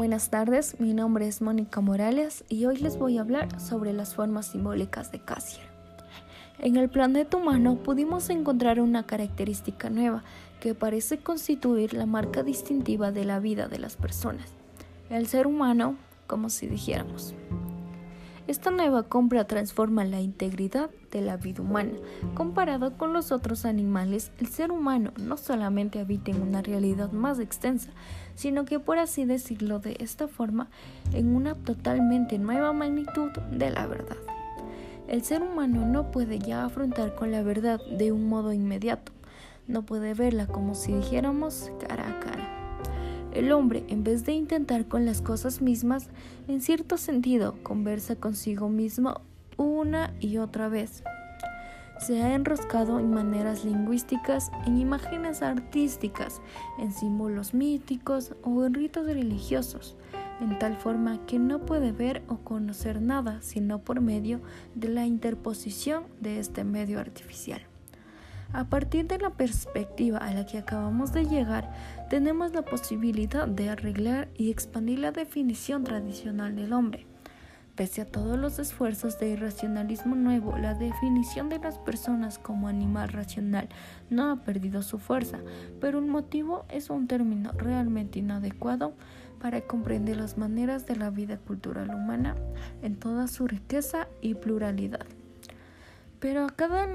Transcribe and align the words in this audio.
Buenas 0.00 0.30
tardes, 0.30 0.80
mi 0.80 0.94
nombre 0.94 1.28
es 1.28 1.42
Mónica 1.42 1.82
Morales 1.82 2.42
y 2.48 2.64
hoy 2.64 2.78
les 2.78 2.96
voy 2.96 3.18
a 3.18 3.20
hablar 3.20 3.60
sobre 3.60 3.92
las 3.92 4.14
formas 4.14 4.46
simbólicas 4.46 5.12
de 5.12 5.20
Cassier. 5.20 5.66
En 6.58 6.76
el 6.76 6.88
planeta 6.88 7.36
humano 7.36 7.76
pudimos 7.76 8.30
encontrar 8.30 8.80
una 8.80 9.04
característica 9.04 9.90
nueva 9.90 10.24
que 10.58 10.74
parece 10.74 11.18
constituir 11.18 11.92
la 11.92 12.06
marca 12.06 12.42
distintiva 12.42 13.12
de 13.12 13.26
la 13.26 13.40
vida 13.40 13.68
de 13.68 13.78
las 13.78 13.96
personas. 13.96 14.46
El 15.10 15.26
ser 15.26 15.46
humano, 15.46 15.96
como 16.26 16.48
si 16.48 16.66
dijéramos. 16.66 17.34
Esta 18.50 18.72
nueva 18.72 19.04
compra 19.04 19.44
transforma 19.44 20.04
la 20.04 20.20
integridad 20.20 20.90
de 21.12 21.20
la 21.20 21.36
vida 21.36 21.62
humana. 21.62 21.92
Comparado 22.34 22.98
con 22.98 23.12
los 23.12 23.30
otros 23.30 23.64
animales, 23.64 24.32
el 24.40 24.48
ser 24.48 24.72
humano 24.72 25.12
no 25.18 25.36
solamente 25.36 26.00
habita 26.00 26.32
en 26.32 26.42
una 26.42 26.60
realidad 26.60 27.12
más 27.12 27.38
extensa, 27.38 27.90
sino 28.34 28.64
que 28.64 28.80
por 28.80 28.98
así 28.98 29.24
decirlo 29.24 29.78
de 29.78 29.98
esta 30.00 30.26
forma, 30.26 30.68
en 31.12 31.36
una 31.36 31.54
totalmente 31.54 32.40
nueva 32.40 32.72
magnitud 32.72 33.30
de 33.52 33.70
la 33.70 33.86
verdad. 33.86 34.18
El 35.06 35.22
ser 35.22 35.42
humano 35.42 35.86
no 35.86 36.10
puede 36.10 36.40
ya 36.40 36.64
afrontar 36.64 37.14
con 37.14 37.30
la 37.30 37.44
verdad 37.44 37.80
de 37.96 38.10
un 38.10 38.28
modo 38.28 38.52
inmediato, 38.52 39.12
no 39.68 39.86
puede 39.86 40.12
verla 40.12 40.48
como 40.48 40.74
si 40.74 40.92
dijéramos 40.92 41.70
cara 41.86 42.08
a 42.08 42.18
cara. 42.18 42.49
El 43.40 43.52
hombre, 43.52 43.86
en 43.88 44.04
vez 44.04 44.26
de 44.26 44.34
intentar 44.34 44.86
con 44.86 45.06
las 45.06 45.22
cosas 45.22 45.62
mismas, 45.62 46.10
en 46.46 46.60
cierto 46.60 46.98
sentido, 46.98 47.54
conversa 47.62 48.14
consigo 48.14 48.68
mismo 48.68 49.22
una 49.56 50.12
y 50.20 50.36
otra 50.36 50.68
vez. 50.68 51.02
Se 51.98 52.20
ha 52.20 52.34
enroscado 52.34 52.98
en 52.98 53.08
maneras 53.08 53.64
lingüísticas, 53.64 54.52
en 54.66 54.76
imágenes 54.76 55.40
artísticas, 55.40 56.42
en 56.78 56.92
símbolos 56.92 57.54
míticos 57.54 58.34
o 58.42 58.62
en 58.66 58.74
ritos 58.74 59.06
religiosos, 59.06 59.96
en 60.42 60.58
tal 60.58 60.76
forma 60.76 61.24
que 61.24 61.38
no 61.38 61.64
puede 61.64 61.92
ver 61.92 62.22
o 62.28 62.40
conocer 62.40 63.00
nada 63.00 63.40
sino 63.40 63.78
por 63.78 64.02
medio 64.02 64.42
de 64.74 64.88
la 64.88 65.06
interposición 65.06 66.04
de 66.20 66.40
este 66.40 66.62
medio 66.62 67.00
artificial. 67.00 67.69
A 68.52 68.64
partir 68.64 69.06
de 69.06 69.18
la 69.18 69.30
perspectiva 69.30 70.18
a 70.18 70.34
la 70.34 70.44
que 70.44 70.58
acabamos 70.58 71.12
de 71.12 71.24
llegar, 71.24 71.70
tenemos 72.08 72.52
la 72.52 72.62
posibilidad 72.62 73.46
de 73.46 73.68
arreglar 73.68 74.28
y 74.36 74.50
expandir 74.50 74.98
la 74.98 75.12
definición 75.12 75.84
tradicional 75.84 76.56
del 76.56 76.72
hombre. 76.72 77.06
Pese 77.76 78.00
a 78.00 78.04
todos 78.04 78.36
los 78.36 78.58
esfuerzos 78.58 79.20
de 79.20 79.30
irracionalismo 79.30 80.16
nuevo, 80.16 80.58
la 80.58 80.74
definición 80.74 81.48
de 81.48 81.60
las 81.60 81.78
personas 81.78 82.40
como 82.40 82.66
animal 82.66 83.10
racional 83.10 83.68
no 84.10 84.32
ha 84.32 84.36
perdido 84.36 84.82
su 84.82 84.98
fuerza, 84.98 85.38
pero 85.80 85.98
un 85.98 86.10
motivo 86.10 86.64
es 86.68 86.90
un 86.90 87.06
término 87.06 87.52
realmente 87.52 88.18
inadecuado 88.18 88.94
para 89.40 89.60
comprender 89.60 90.16
las 90.16 90.36
maneras 90.36 90.86
de 90.86 90.96
la 90.96 91.10
vida 91.10 91.38
cultural 91.38 91.94
humana 91.94 92.34
en 92.82 92.96
toda 92.96 93.28
su 93.28 93.46
riqueza 93.46 94.08
y 94.20 94.34
pluralidad. 94.34 95.06
Pero 96.18 96.44
a 96.44 96.50
cada 96.50 96.86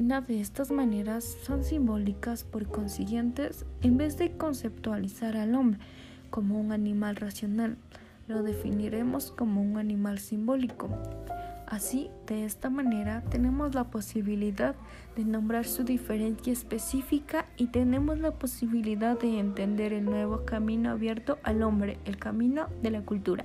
de 0.00 0.40
estas 0.40 0.70
maneras 0.70 1.36
son 1.44 1.62
simbólicas 1.62 2.44
por 2.44 2.66
consiguientes 2.66 3.66
en 3.82 3.98
vez 3.98 4.16
de 4.16 4.32
conceptualizar 4.32 5.36
al 5.36 5.54
hombre 5.54 5.78
como 6.30 6.58
un 6.58 6.72
animal 6.72 7.16
racional, 7.16 7.76
lo 8.26 8.42
definiremos 8.42 9.30
como 9.30 9.60
un 9.60 9.76
animal 9.76 10.18
simbólico. 10.18 10.88
Así, 11.66 12.08
de 12.26 12.46
esta 12.46 12.70
manera, 12.70 13.22
tenemos 13.28 13.74
la 13.74 13.90
posibilidad 13.90 14.74
de 15.16 15.24
nombrar 15.26 15.66
su 15.66 15.84
diferencia 15.84 16.50
específica 16.50 17.44
y 17.58 17.66
tenemos 17.66 18.18
la 18.20 18.30
posibilidad 18.30 19.20
de 19.20 19.38
entender 19.38 19.92
el 19.92 20.06
nuevo 20.06 20.46
camino 20.46 20.92
abierto 20.92 21.38
al 21.42 21.62
hombre, 21.62 21.98
el 22.06 22.16
camino 22.16 22.68
de 22.82 22.90
la 22.90 23.02
cultura. 23.02 23.44